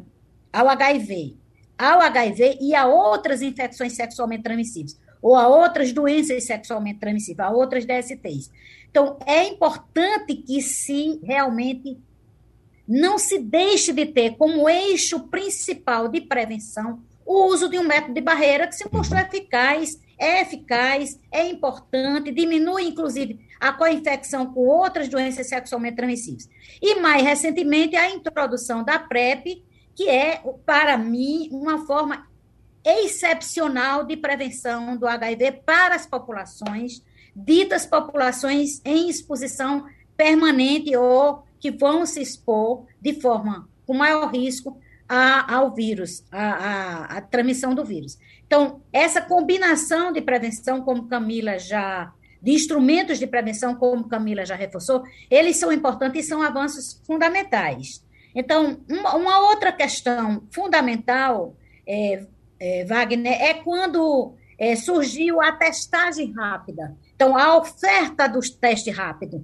[0.53, 1.35] ao HIV,
[1.77, 7.51] ao HIV e a outras infecções sexualmente transmissíveis ou a outras doenças sexualmente transmissíveis, a
[7.51, 8.51] outras DSTs.
[8.89, 11.97] Então, é importante que se realmente
[12.87, 18.13] não se deixe de ter como eixo principal de prevenção o uso de um método
[18.13, 24.61] de barreira que se mostrou eficaz, é eficaz, é importante, diminui, inclusive, a co-infecção com
[24.61, 26.49] outras doenças sexualmente transmissíveis.
[26.81, 29.61] E, mais recentemente, a introdução da PrEP,
[29.93, 32.26] que é, para mim, uma forma
[32.87, 37.03] excepcional de prevenção do HIV para as populações
[37.37, 44.79] ditas populações em exposição permanente ou que vão se expor de forma com maior risco
[45.07, 48.17] a, ao vírus, a transmissão do vírus.
[48.45, 54.55] Então, essa combinação de prevenção, como Camila já de instrumentos de prevenção, como Camila já
[54.55, 58.03] reforçou, eles são importantes e são avanços fundamentais.
[58.35, 62.25] Então, uma, uma outra questão fundamental, é,
[62.59, 66.95] é, Wagner, é quando é, surgiu a testagem rápida.
[67.15, 69.41] Então, a oferta dos testes rápidos,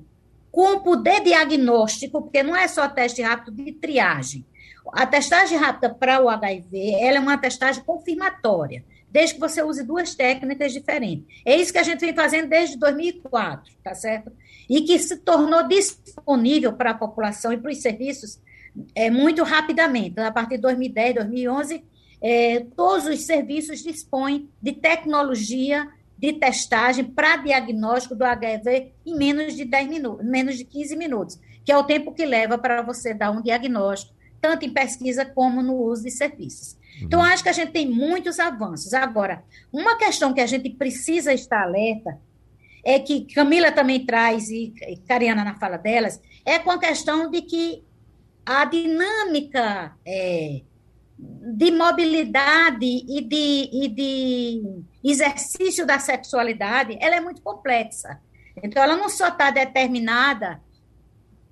[0.51, 4.45] com poder diagnóstico, porque não é só teste rápido de triagem.
[4.91, 9.83] A testagem rápida para o HIV ela é uma testagem confirmatória, desde que você use
[9.83, 11.25] duas técnicas diferentes.
[11.45, 14.31] É isso que a gente vem fazendo desde 2004, tá certo?
[14.69, 18.39] E que se tornou disponível para a população e para os serviços
[18.93, 20.19] é, muito rapidamente.
[20.19, 21.83] A partir de 2010, 2011,
[22.23, 29.57] é, todos os serviços dispõem de tecnologia de testagem para diagnóstico do HIV em menos
[29.57, 33.13] de 10 minutos, menos de 15 minutos, que é o tempo que leva para você
[33.13, 36.77] dar um diagnóstico, tanto em pesquisa como no uso de serviços.
[37.01, 37.07] Uhum.
[37.07, 38.93] Então, acho que a gente tem muitos avanços.
[38.93, 42.17] Agora, uma questão que a gente precisa estar alerta
[42.85, 44.73] é que Camila também traz, e
[45.05, 47.83] Cariana na fala delas, é com a questão de que
[48.45, 50.61] a dinâmica é,
[51.55, 58.19] de mobilidade e de, e de exercício da sexualidade, ela é muito complexa.
[58.61, 60.61] Então, ela não só está determinada,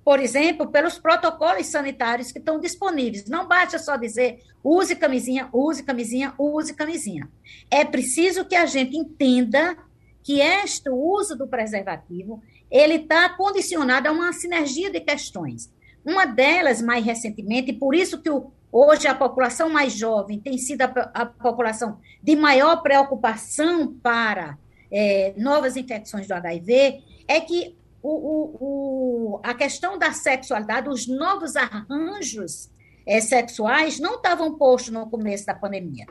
[0.04, 3.28] por exemplo, pelos protocolos sanitários que estão disponíveis.
[3.28, 7.28] Não basta só dizer use camisinha, use camisinha, use camisinha.
[7.70, 9.76] É preciso que a gente entenda
[10.22, 15.70] que este uso do preservativo ele está condicionado a uma sinergia de questões.
[16.04, 20.56] Uma delas, mais recentemente, e por isso que o, Hoje, a população mais jovem tem
[20.56, 24.56] sido a, a população de maior preocupação para
[24.90, 31.06] é, novas infecções do HIV, é que o, o, o, a questão da sexualidade, os
[31.06, 32.70] novos arranjos
[33.06, 36.06] é, sexuais não estavam postos no começo da pandemia.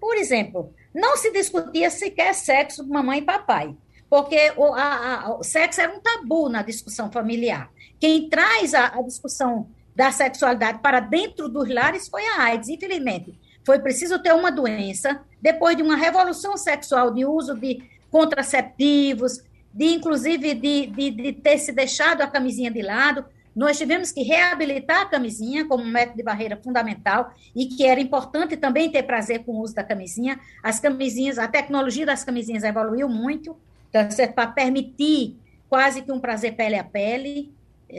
[0.00, 3.76] Por exemplo, não se discutia sequer sexo de mamãe e papai,
[4.10, 7.70] porque o, a, a, o sexo era um tabu na discussão familiar.
[8.00, 13.34] Quem traz a, a discussão da sexualidade para dentro dos lares foi a AIDS, infelizmente.
[13.64, 19.86] Foi preciso ter uma doença, depois de uma revolução sexual de uso de contraceptivos, de
[19.86, 23.24] inclusive de, de, de ter se deixado a camisinha de lado,
[23.54, 28.56] nós tivemos que reabilitar a camisinha como método de barreira fundamental e que era importante
[28.56, 30.40] também ter prazer com o uso da camisinha.
[30.62, 33.56] As camisinhas, a tecnologia das camisinhas evoluiu muito,
[33.90, 35.36] tá para permitir
[35.68, 37.52] quase que um prazer pele a pele.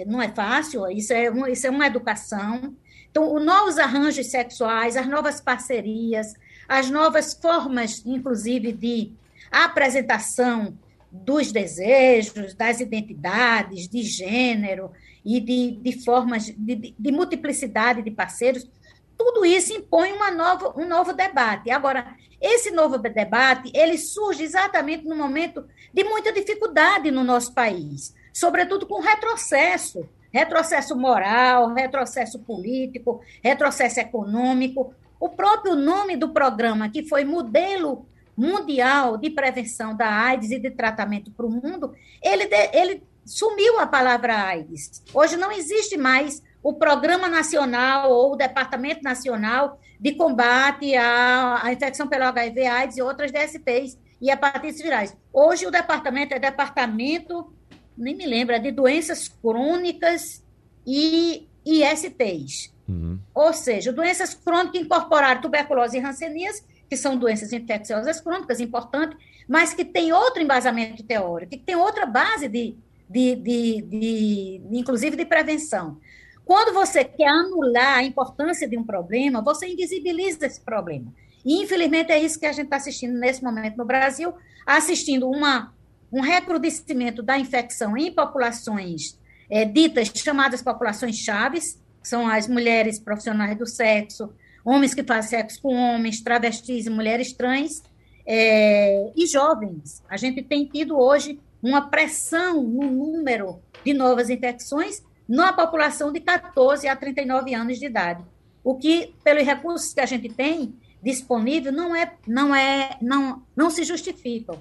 [0.07, 2.75] Não é fácil, isso é, um, isso é uma educação.
[3.11, 6.33] Então, os novos arranjos sexuais, as novas parcerias,
[6.67, 9.11] as novas formas, inclusive, de
[9.51, 10.75] apresentação
[11.11, 14.91] dos desejos, das identidades, de gênero
[15.23, 18.67] e de, de formas de, de multiplicidade de parceiros,
[19.15, 21.69] tudo isso impõe uma nova, um novo debate.
[21.69, 28.11] Agora, esse novo debate, ele surge exatamente no momento de muita dificuldade no nosso país
[28.33, 34.93] sobretudo com retrocesso retrocesso moral, retrocesso político, retrocesso econômico.
[35.19, 40.71] O próprio nome do programa, que foi Modelo Mundial de Prevenção da AIDS e de
[40.71, 45.03] Tratamento para o Mundo, ele, ele sumiu a palavra AIDS.
[45.13, 51.71] Hoje não existe mais o Programa Nacional ou o Departamento Nacional de Combate à, à
[51.71, 55.15] Infecção pelo HIV-AIDS e outras DSTs e hepatites virais.
[55.31, 57.53] Hoje o departamento é Departamento
[57.97, 60.43] nem me lembro, é de doenças crônicas
[60.85, 62.73] e ISTs.
[62.87, 63.19] Uhum.
[63.33, 69.73] Ou seja, doenças crônicas incorporaram tuberculose e hanseníase, que são doenças infecciosas crônicas importantes, mas
[69.73, 72.75] que tem outro embasamento teórico, que tem outra base de,
[73.09, 75.97] de, de, de, inclusive de prevenção.
[76.45, 81.13] Quando você quer anular a importância de um problema, você invisibiliza esse problema.
[81.45, 84.33] E, infelizmente, é isso que a gente está assistindo nesse momento no Brasil,
[84.65, 85.73] assistindo uma
[86.13, 92.99] um recrudescimento da infecção em populações é, ditas chamadas populações chaves, que são as mulheres
[92.99, 94.31] profissionais do sexo,
[94.63, 97.81] homens que fazem sexo com homens, travestis e mulheres trans,
[98.25, 100.03] é, e jovens.
[100.07, 106.19] A gente tem tido hoje uma pressão no número de novas infecções na população de
[106.19, 108.23] 14 a 39 anos de idade.
[108.63, 113.69] O que, pelos recursos que a gente tem disponível, não é, não é, não, não
[113.69, 114.57] se justificam.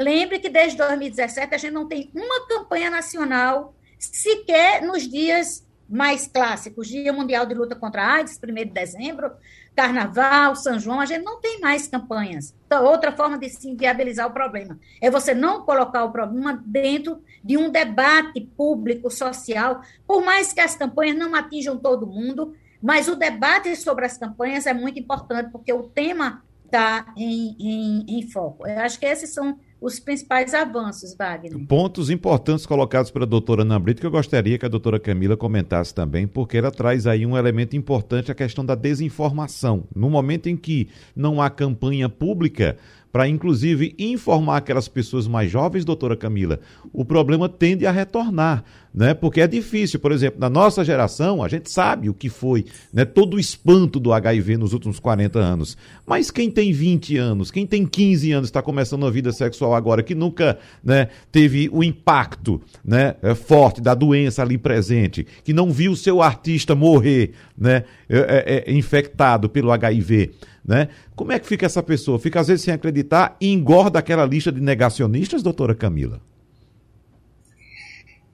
[0.00, 6.26] Lembre que desde 2017 a gente não tem uma campanha nacional sequer nos dias mais
[6.26, 9.32] clássicos, Dia Mundial de Luta contra a AIDS, 1 de dezembro,
[9.76, 12.54] Carnaval, São João, a gente não tem mais campanhas.
[12.66, 17.22] Então, outra forma de se viabilizar o problema é você não colocar o problema dentro
[17.42, 23.08] de um debate público, social, por mais que as campanhas não atinjam todo mundo, mas
[23.08, 28.30] o debate sobre as campanhas é muito importante, porque o tema está em, em, em
[28.30, 28.66] foco.
[28.66, 31.66] Eu acho que esses são os principais avanços, Wagner.
[31.66, 35.94] Pontos importantes colocados pela doutora Ana Brito, que eu gostaria que a doutora Camila comentasse
[35.94, 39.84] também, porque ela traz aí um elemento importante, a questão da desinformação.
[39.94, 42.78] No momento em que não há campanha pública,
[43.14, 46.58] para inclusive informar aquelas pessoas mais jovens, doutora Camila,
[46.92, 49.14] o problema tende a retornar, né?
[49.14, 53.04] Porque é difícil, por exemplo, na nossa geração, a gente sabe o que foi, né,
[53.04, 55.76] todo o espanto do HIV nos últimos 40 anos.
[56.04, 60.02] Mas quem tem 20 anos, quem tem 15 anos está começando a vida sexual agora,
[60.02, 65.70] que nunca, né, teve o impacto, né, é, forte da doença ali presente, que não
[65.70, 70.32] viu seu artista morrer, né, é, é, é infectado pelo HIV,
[70.64, 70.88] né?
[71.14, 72.18] Como é que fica essa pessoa?
[72.18, 76.20] Fica às vezes sem acreditar e engorda aquela lista de negacionistas, doutora Camila?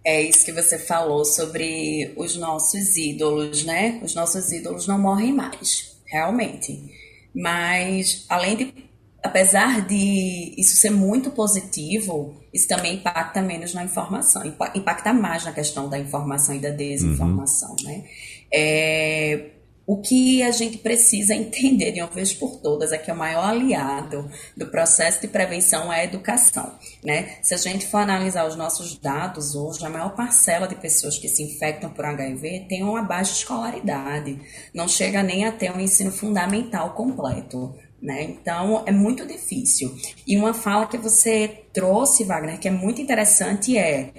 [0.04, 4.00] É isso que você falou sobre os nossos ídolos, né?
[4.02, 6.90] Os nossos ídolos não morrem mais, realmente.
[7.34, 8.90] Mas, além de.
[9.22, 14.42] Apesar de isso ser muito positivo, isso também impacta menos na informação,
[14.74, 17.84] impacta mais na questão da informação e da desinformação, uhum.
[17.84, 18.04] né?
[18.50, 19.50] É,
[19.90, 23.42] o que a gente precisa entender de uma vez por todas é que o maior
[23.42, 26.78] aliado do processo de prevenção é a educação.
[27.02, 27.38] Né?
[27.42, 31.28] Se a gente for analisar os nossos dados hoje, a maior parcela de pessoas que
[31.28, 34.40] se infectam por HIV tem uma baixa escolaridade,
[34.72, 37.74] não chega nem a ter um ensino fundamental completo.
[38.00, 38.22] Né?
[38.22, 39.92] Então é muito difícil.
[40.24, 44.12] E uma fala que você trouxe, Wagner, que é muito interessante é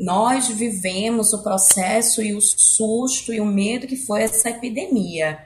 [0.00, 5.38] nós vivemos o processo e o susto e o medo que foi essa epidemia.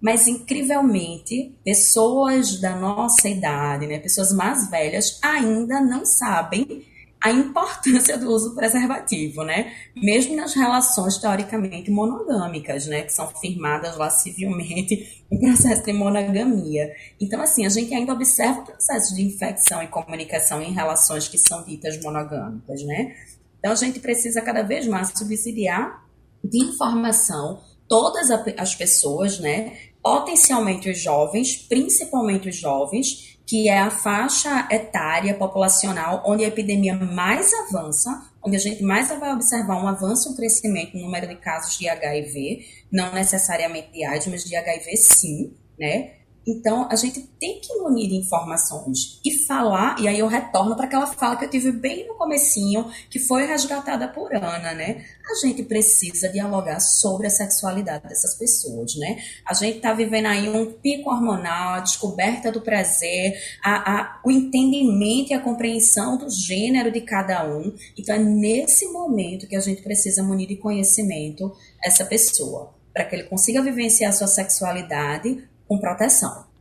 [0.00, 6.84] Mas, incrivelmente, pessoas da nossa idade, né, pessoas mais velhas, ainda não sabem
[7.22, 9.72] a importância do uso preservativo, né?
[9.94, 13.02] Mesmo nas relações teoricamente monogâmicas, né?
[13.02, 16.92] Que são firmadas lá civilmente em processo de monogamia.
[17.20, 21.38] Então, assim, a gente ainda observa o processo de infecção e comunicação em relações que
[21.38, 23.14] são ditas monogâmicas, né?
[23.62, 26.04] Então, a gente precisa cada vez mais subsidiar
[26.42, 29.76] de informação todas as pessoas, né?
[30.02, 36.96] Potencialmente os jovens, principalmente os jovens, que é a faixa etária populacional onde a epidemia
[36.96, 38.10] mais avança,
[38.42, 41.88] onde a gente mais vai observar um avanço, um crescimento no número de casos de
[41.88, 46.14] HIV, não necessariamente de AIDS, mas de HIV sim, né?
[46.46, 51.06] Então, a gente tem que munir informações e falar, e aí eu retorno para aquela
[51.06, 55.04] fala que eu tive bem no comecinho, que foi resgatada por Ana, né?
[55.30, 59.18] A gente precisa dialogar sobre a sexualidade dessas pessoas, né?
[59.46, 64.30] A gente está vivendo aí um pico hormonal, a descoberta do prazer, a, a, o
[64.30, 67.72] entendimento e a compreensão do gênero de cada um.
[67.96, 71.52] Então, é nesse momento que a gente precisa munir de conhecimento
[71.84, 76.52] essa pessoa, para que ele consiga vivenciar sua sexualidade com proteção.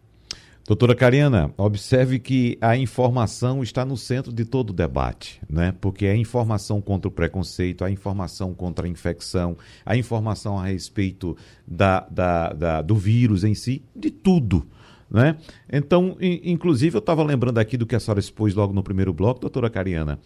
[0.67, 5.73] Doutora Cariana, observe que a informação está no centro de todo o debate, né?
[5.81, 11.35] Porque a informação contra o preconceito, a informação contra a infecção, a informação a respeito
[11.67, 14.65] da, da, da do vírus em si, de tudo.
[15.09, 15.35] Né?
[15.69, 19.41] Então, inclusive, eu estava lembrando aqui do que a senhora expôs logo no primeiro bloco,
[19.41, 20.19] doutora Cariana,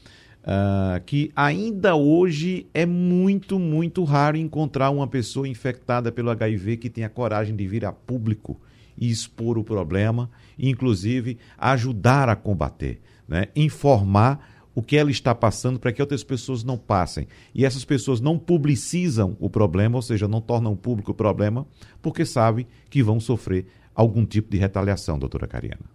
[0.46, 6.90] uh, que ainda hoje é muito, muito raro encontrar uma pessoa infectada pelo HIV que
[6.90, 8.60] tenha coragem de vir a público
[8.98, 13.48] e expor o problema, inclusive ajudar a combater, né?
[13.56, 17.28] informar o que ela está passando para que outras pessoas não passem.
[17.54, 21.66] E essas pessoas não publicizam o problema, ou seja, não tornam público o problema,
[22.02, 25.95] porque sabem que vão sofrer algum tipo de retaliação, doutora Cariana.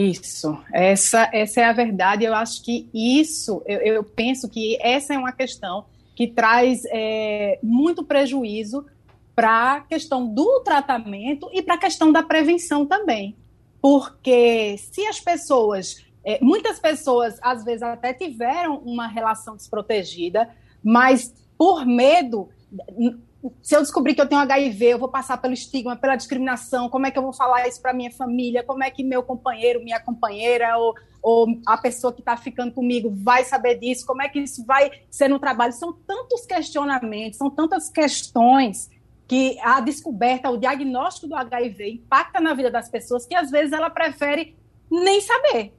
[0.00, 2.24] Isso, essa, essa é a verdade.
[2.24, 5.84] Eu acho que isso, eu, eu penso que essa é uma questão
[6.16, 8.86] que traz é, muito prejuízo
[9.36, 13.36] para a questão do tratamento e para a questão da prevenção também.
[13.78, 20.48] Porque se as pessoas, é, muitas pessoas às vezes até tiveram uma relação desprotegida,
[20.82, 22.48] mas por medo,
[23.62, 27.06] se eu descobrir que eu tenho HIV, eu vou passar pelo estigma, pela discriminação, como
[27.06, 29.98] é que eu vou falar isso para minha família, como é que meu companheiro, minha
[29.98, 34.40] companheira ou, ou a pessoa que está ficando comigo vai saber disso, como é que
[34.40, 35.72] isso vai ser no trabalho.
[35.72, 38.90] São tantos questionamentos, são tantas questões
[39.26, 43.72] que a descoberta, o diagnóstico do HIV impacta na vida das pessoas que às vezes
[43.72, 44.56] ela prefere
[44.90, 45.72] nem saber.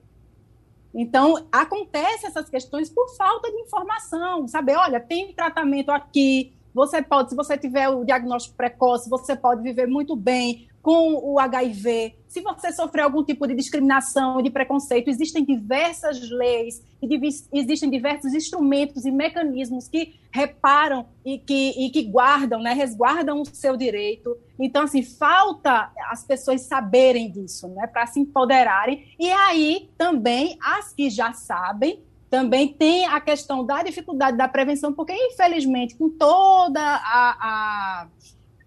[0.93, 7.29] Então, acontece essas questões por falta de informação, saber, olha, tem tratamento aqui, você pode,
[7.29, 12.15] se você tiver o diagnóstico precoce, você pode viver muito bem com o HIV.
[12.27, 17.19] Se você sofrer algum tipo de discriminação, de preconceito, existem diversas leis e
[17.53, 23.45] existem diversos instrumentos e mecanismos que reparam e que, e que guardam, né, resguardam o
[23.45, 24.35] seu direito.
[24.59, 29.13] Então, assim, falta as pessoas saberem disso, né, para se empoderarem.
[29.19, 32.01] E aí também as que já sabem
[32.31, 38.07] também tem a questão da dificuldade da prevenção, porque, infelizmente, com toda a, a,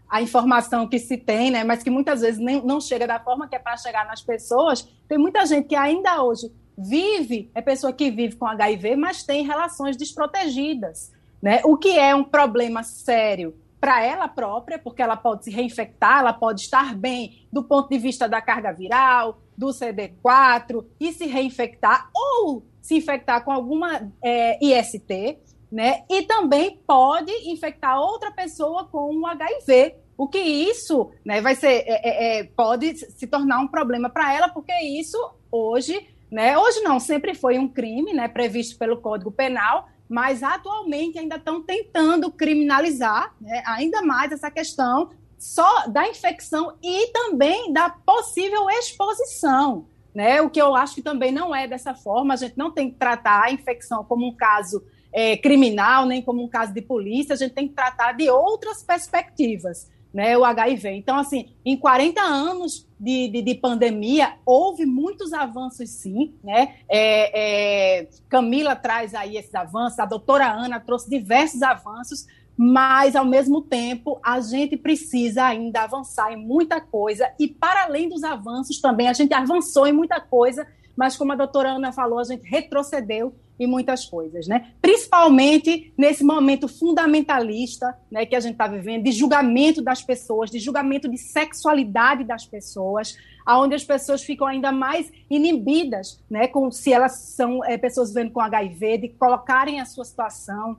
[0.06, 3.48] a informação que se tem, né, mas que muitas vezes nem, não chega da forma
[3.48, 7.90] que é para chegar nas pessoas, tem muita gente que ainda hoje vive, é pessoa
[7.90, 11.10] que vive com HIV, mas tem relações desprotegidas,
[11.40, 11.62] né?
[11.64, 16.34] O que é um problema sério para ela própria, porque ela pode se reinfectar, ela
[16.34, 22.10] pode estar bem do ponto de vista da carga viral, do CD4 e se reinfectar,
[22.14, 25.38] ou se infectar com alguma é, IST,
[25.72, 26.04] né?
[26.06, 29.94] E também pode infectar outra pessoa com um HIV.
[30.18, 34.50] O que isso né, vai ser, é, é pode se tornar um problema para ela,
[34.50, 35.18] porque isso
[35.50, 36.58] hoje, né?
[36.58, 38.28] Hoje não, sempre foi um crime, né?
[38.28, 45.08] Previsto pelo Código Penal, mas atualmente ainda estão tentando criminalizar né, ainda mais essa questão
[45.38, 50.40] só da infecção e também da possível exposição né?
[50.40, 52.34] O que eu acho que também não é dessa forma.
[52.34, 56.42] A gente não tem que tratar a infecção como um caso é, criminal, nem como
[56.42, 57.34] um caso de polícia.
[57.34, 60.38] A gente tem que tratar de outras perspectivas, né?
[60.38, 60.90] O HIV.
[60.90, 66.76] Então, assim, em 40 anos de, de, de pandemia, houve muitos avanços, sim, né?
[66.88, 69.98] É, é, Camila traz aí esses avanços.
[69.98, 72.26] A doutora Ana trouxe diversos avanços
[72.56, 77.30] mas ao mesmo tempo a gente precisa ainda avançar em muita coisa.
[77.38, 81.36] E para além dos avanços também a gente avançou em muita coisa, mas como a
[81.36, 84.72] doutora Ana falou, a gente retrocedeu em muitas coisas, né?
[84.82, 90.58] Principalmente nesse momento fundamentalista, né, que a gente está vivendo, de julgamento das pessoas, de
[90.58, 96.92] julgamento de sexualidade das pessoas, aonde as pessoas ficam ainda mais inibidas, né, com se
[96.92, 100.76] elas são é, pessoas vivendo com HIV, de colocarem a sua situação,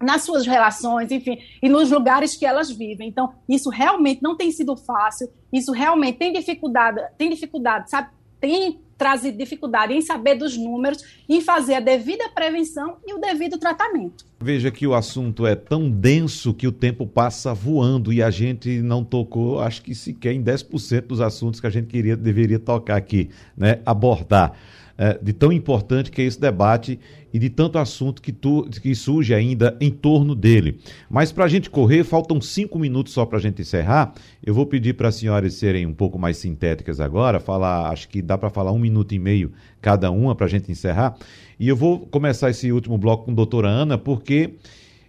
[0.00, 3.08] nas suas relações, enfim, e nos lugares que elas vivem.
[3.08, 8.10] Então, isso realmente não tem sido fácil, isso realmente tem dificuldade, tem dificuldade, sabe?
[8.38, 13.58] Tem trazido dificuldade em saber dos números, em fazer a devida prevenção e o devido
[13.58, 14.24] tratamento.
[14.40, 18.80] Veja que o assunto é tão denso que o tempo passa voando e a gente
[18.80, 22.96] não tocou, acho que sequer em 10% dos assuntos que a gente queria, deveria tocar
[22.96, 23.80] aqui, né?
[23.84, 24.54] abordar
[24.98, 26.98] é, de tão importante que é esse debate
[27.36, 30.78] e de tanto assunto que, tu, que surge ainda em torno dele.
[31.06, 34.14] Mas para a gente correr, faltam cinco minutos só para a gente encerrar.
[34.42, 38.22] Eu vou pedir para as senhoras serem um pouco mais sintéticas agora, falar, acho que
[38.22, 41.14] dá para falar um minuto e meio cada uma para a gente encerrar.
[41.60, 44.54] E eu vou começar esse último bloco com a doutora Ana, porque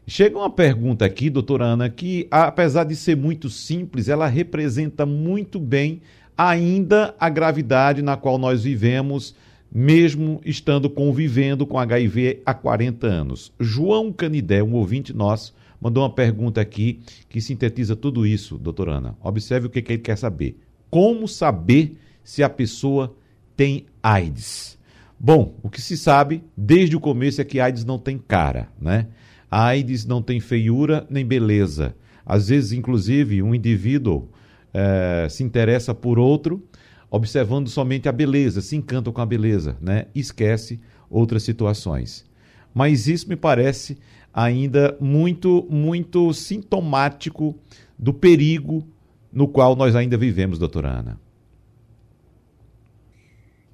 [0.09, 5.59] Chega uma pergunta aqui, doutora Ana, que apesar de ser muito simples, ela representa muito
[5.59, 6.01] bem
[6.37, 9.35] ainda a gravidade na qual nós vivemos
[9.71, 13.53] mesmo estando convivendo com HIV há 40 anos.
[13.59, 16.99] João Canidé, um ouvinte nosso, mandou uma pergunta aqui
[17.29, 19.15] que sintetiza tudo isso, doutora Ana.
[19.21, 20.57] Observe o que, que ele quer saber.
[20.89, 23.15] Como saber se a pessoa
[23.55, 24.77] tem AIDS?
[25.19, 29.07] Bom, o que se sabe desde o começo é que AIDS não tem cara, né?
[29.49, 31.95] A AIDS não tem feiura nem beleza.
[32.25, 34.29] Às vezes, inclusive, um indivíduo
[34.73, 36.61] é, se interessa por outro
[37.09, 40.07] observando somente a beleza, se encanta com a beleza, né?
[40.13, 40.79] Esquece
[41.09, 42.25] outras situações.
[42.73, 43.97] Mas isso me parece
[44.33, 47.55] ainda muito, muito sintomático
[47.97, 48.85] do perigo
[49.31, 51.19] no qual nós ainda vivemos, doutora Ana.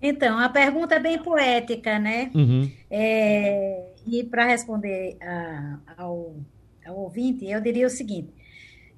[0.01, 2.29] Então, a pergunta é bem poética, né?
[2.35, 2.69] Uhum.
[2.91, 6.35] É, e para responder a, ao,
[6.85, 8.33] ao ouvinte, eu diria o seguinte: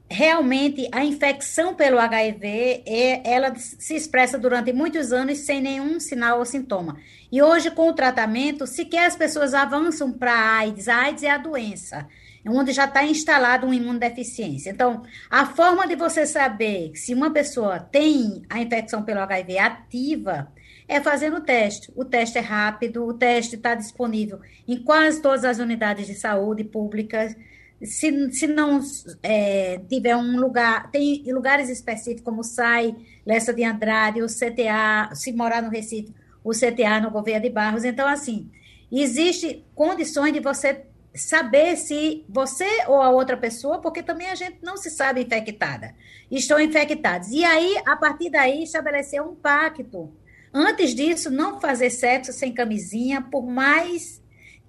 [0.09, 6.39] realmente a infecção pelo HIV é, ela se expressa durante muitos anos sem nenhum sinal
[6.39, 6.97] ou sintoma.
[7.31, 10.87] E hoje, com o tratamento, sequer as pessoas avançam para a AIDS.
[10.87, 12.07] A AIDS é a doença,
[12.47, 14.69] onde já está instalada uma imunodeficiência.
[14.69, 20.51] Então, a forma de você saber se uma pessoa tem a infecção pelo HIV ativa
[20.87, 21.91] é fazendo o teste.
[21.95, 26.63] O teste é rápido, o teste está disponível em quase todas as unidades de saúde
[26.63, 27.35] públicas
[27.84, 28.80] se, se não
[29.21, 32.95] é, tiver um lugar, tem lugares específicos como SAI,
[33.26, 36.13] Lessa de Andrade, o CTA, se morar no Recife,
[36.43, 37.84] o CTA no Gouveia de Barros.
[37.84, 38.49] Então, assim,
[38.91, 44.57] existe condições de você saber se você ou a outra pessoa, porque também a gente
[44.61, 45.95] não se sabe infectada,
[46.30, 47.30] estão infectados.
[47.32, 50.11] E aí, a partir daí, estabelecer um pacto
[50.57, 54.23] Antes disso, não fazer sexo sem camisinha, por mais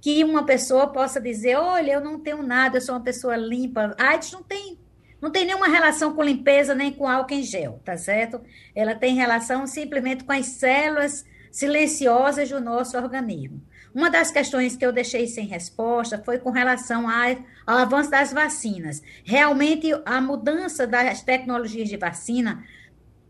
[0.06, 3.92] que uma pessoa possa dizer, olha, eu não tenho nada, eu sou uma pessoa limpa.
[3.98, 4.78] A AIDS não tem,
[5.20, 8.40] não tem nenhuma relação com limpeza nem com álcool em gel, tá certo?
[8.72, 13.60] Ela tem relação simplesmente com as células silenciosas do nosso organismo.
[13.92, 17.08] Uma das questões que eu deixei sem resposta foi com relação
[17.66, 19.02] ao avanço das vacinas.
[19.24, 22.64] Realmente, a mudança das tecnologias de vacina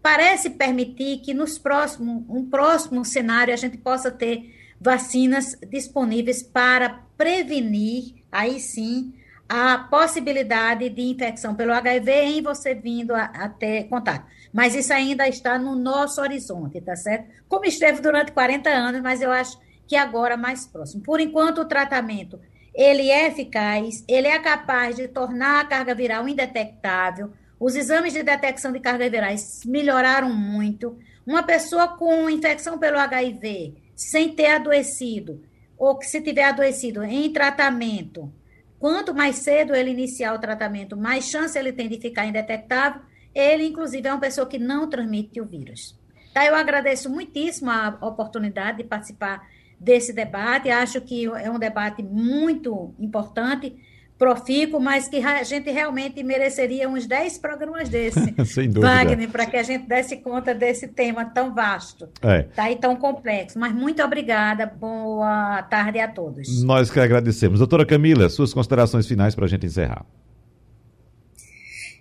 [0.03, 7.01] parece permitir que nos próximos, um próximo cenário a gente possa ter vacinas disponíveis para
[7.17, 9.15] prevenir, aí sim,
[9.49, 14.27] a possibilidade de infecção pelo HIV em você vindo a, a, ter contato.
[14.53, 17.31] Mas isso ainda está no nosso horizonte, tá certo?
[17.49, 21.03] Como esteve durante 40 anos, mas eu acho que agora mais próximo.
[21.03, 22.41] Por enquanto, o tratamento
[22.77, 27.33] ele é eficaz, ele é capaz de tornar a carga viral indetectável.
[27.59, 30.99] Os exames de detecção de cargas virais melhoraram muito.
[31.27, 35.43] Uma pessoa com infecção pelo HIV, sem ter adoecido,
[35.79, 38.31] ou que se tiver adoecido em tratamento,
[38.79, 43.01] quanto mais cedo ele iniciar o tratamento, mais chance ele tem de ficar indetectável.
[43.35, 45.99] Ele, inclusive, é uma pessoa que não transmite o vírus.
[46.33, 49.49] Tá, eu agradeço muitíssimo a oportunidade de participar
[49.81, 50.71] desse debate.
[50.71, 53.77] Acho que é um debate muito importante
[54.19, 58.89] profícuo, mas que a gente realmente mereceria uns 10 programas desse, Sem dúvida.
[58.89, 62.43] Wagner, para que a gente desse conta desse tema tão vasto é.
[62.43, 63.59] tá, e tão complexo.
[63.59, 66.63] Mas muito obrigada, boa tarde a todos.
[66.63, 67.59] Nós que agradecemos.
[67.59, 70.05] Doutora Camila, suas considerações finais para a gente encerrar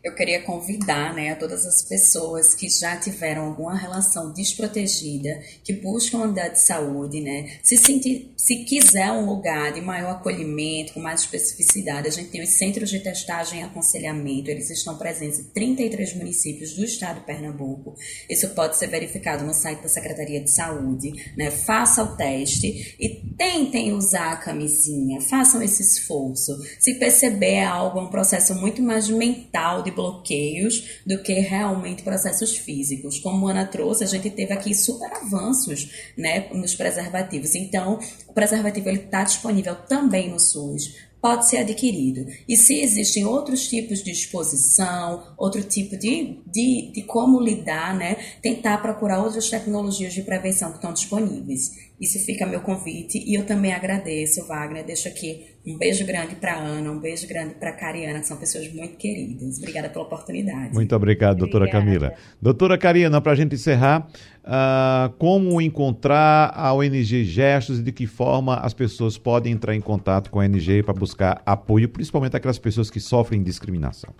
[0.05, 5.73] eu queria convidar né, a todas as pessoas que já tiveram alguma relação desprotegida, que
[5.73, 10.93] buscam uma unidade de saúde, né, se, sentir, se quiser um lugar de maior acolhimento,
[10.93, 15.39] com mais especificidade, a gente tem os centros de testagem e aconselhamento, eles estão presentes
[15.39, 17.95] em 33 municípios do estado de Pernambuco.
[18.29, 21.33] Isso pode ser verificado no site da Secretaria de Saúde.
[21.35, 26.55] Né, faça o teste e tentem usar a camisinha, façam esse esforço.
[26.79, 32.57] Se perceber algo, é um processo muito mais mental de bloqueios do que realmente processos
[32.57, 33.19] físicos.
[33.19, 37.55] Como a Ana trouxe, a gente teve aqui super avanços né, nos preservativos.
[37.55, 42.23] Então, o preservativo está disponível também no SUS pode ser adquirido.
[42.47, 48.17] E se existem outros tipos de exposição, outro tipo de, de, de como lidar, né?
[48.43, 51.84] Tentar procurar outras tecnologias de prevenção que estão disponíveis.
[51.99, 54.85] Isso fica meu convite e eu também agradeço, Wagner.
[54.85, 58.71] Deixo aqui um beijo grande para Ana, um beijo grande para Cariana, que são pessoas
[58.73, 59.57] muito queridas.
[59.59, 60.73] Obrigada pela oportunidade.
[60.73, 61.85] Muito obrigado, doutora Obrigada.
[61.85, 62.13] Camila.
[62.41, 64.07] Doutora Cariana, para a gente encerrar,
[64.43, 69.81] uh, como encontrar a ONG Gestos e de que forma as pessoas podem entrar em
[69.81, 74.13] contato com a ONG para buscar apoio, principalmente aquelas pessoas que sofrem discriminação?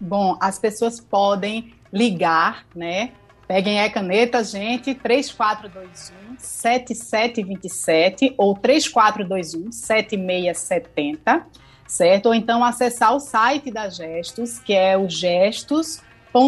[0.00, 3.12] Bom, as pessoas podem ligar, né?
[3.46, 11.46] Peguem a caneta, gente, 3421 7727 ou 3421 7670,
[11.86, 12.26] certo?
[12.26, 16.02] Ou então acessar o site da Gestos, que é o gestos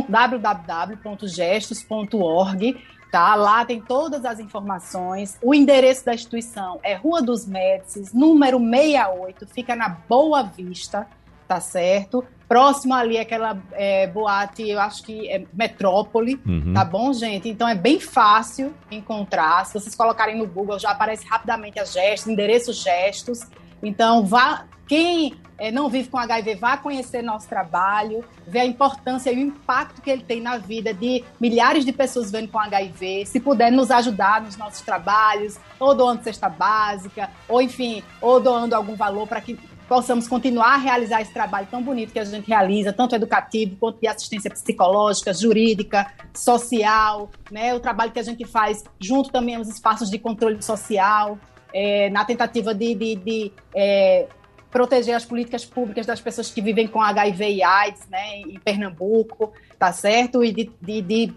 [0.06, 2.76] www.gestos.org,
[3.10, 3.34] tá?
[3.34, 5.38] Lá tem todas as informações.
[5.42, 11.06] O endereço da instituição é Rua dos Médicis, número 68, fica na Boa Vista,
[11.46, 12.22] tá certo?
[12.48, 16.72] Próximo ali é aquela é, boate, eu acho que é Metrópole, uhum.
[16.72, 17.46] tá bom, gente?
[17.46, 19.66] Então é bem fácil encontrar.
[19.66, 23.40] Se vocês colocarem no Google, já aparece rapidamente as gestos, endereços gestos.
[23.82, 29.30] Então, vá, quem é, não vive com HIV, vá conhecer nosso trabalho, ver a importância
[29.30, 33.26] e o impacto que ele tem na vida de milhares de pessoas vivendo com HIV.
[33.26, 38.74] Se puder nos ajudar nos nossos trabalhos, ou doando cesta básica, ou enfim, ou doando
[38.74, 39.58] algum valor para que
[39.88, 43.98] possamos continuar a realizar esse trabalho tão bonito que a gente realiza, tanto educativo quanto
[43.98, 47.74] de assistência psicológica, jurídica, social, né?
[47.74, 51.38] O trabalho que a gente faz junto também aos espaços de controle social,
[51.72, 54.28] é, na tentativa de, de, de é,
[54.70, 58.40] proteger as políticas públicas das pessoas que vivem com HIV e AIDS, né?
[58.40, 60.44] Em Pernambuco, tá certo?
[60.44, 61.34] E de, de, de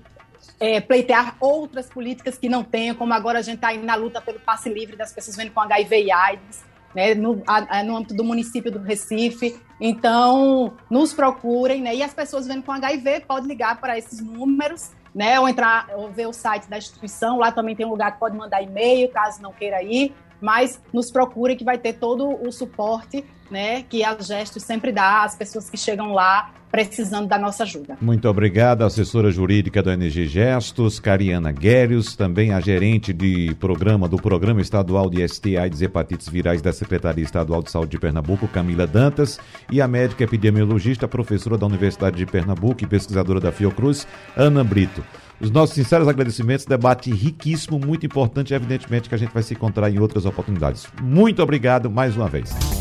[0.60, 4.42] é, pleitear outras políticas que não tenham, como agora a gente está na luta pelo
[4.42, 8.24] passe livre das pessoas vivendo com HIV e AIDS né, no, a, no âmbito do
[8.24, 9.60] município do Recife.
[9.80, 11.96] Então, nos procurem, né?
[11.96, 15.40] E as pessoas vendo com HIV podem ligar para esses números, né?
[15.40, 17.38] Ou entrar, ou ver o site da instituição.
[17.38, 20.14] Lá também tem um lugar que pode mandar e-mail, caso não queira ir.
[20.40, 25.24] Mas nos procurem que vai ter todo o suporte né, que a Gestos sempre dá
[25.24, 27.98] às pessoas que chegam lá precisando da nossa ajuda.
[28.02, 34.16] Muito obrigado, assessora jurídica do NG Gestos, Cariana Guérios, também a gerente de programa do
[34.16, 38.88] Programa Estadual de ST AIDS Hepatites Virais da Secretaria Estadual de Saúde de Pernambuco, Camila
[38.88, 39.38] Dantas,
[39.70, 45.04] e a médica epidemiologista, professora da Universidade de Pernambuco e pesquisadora da Fiocruz, Ana Brito.
[45.42, 49.90] Os nossos sinceros agradecimentos, debate riquíssimo, muito importante, evidentemente que a gente vai se encontrar
[49.90, 50.88] em outras oportunidades.
[51.02, 52.81] Muito obrigado mais uma vez.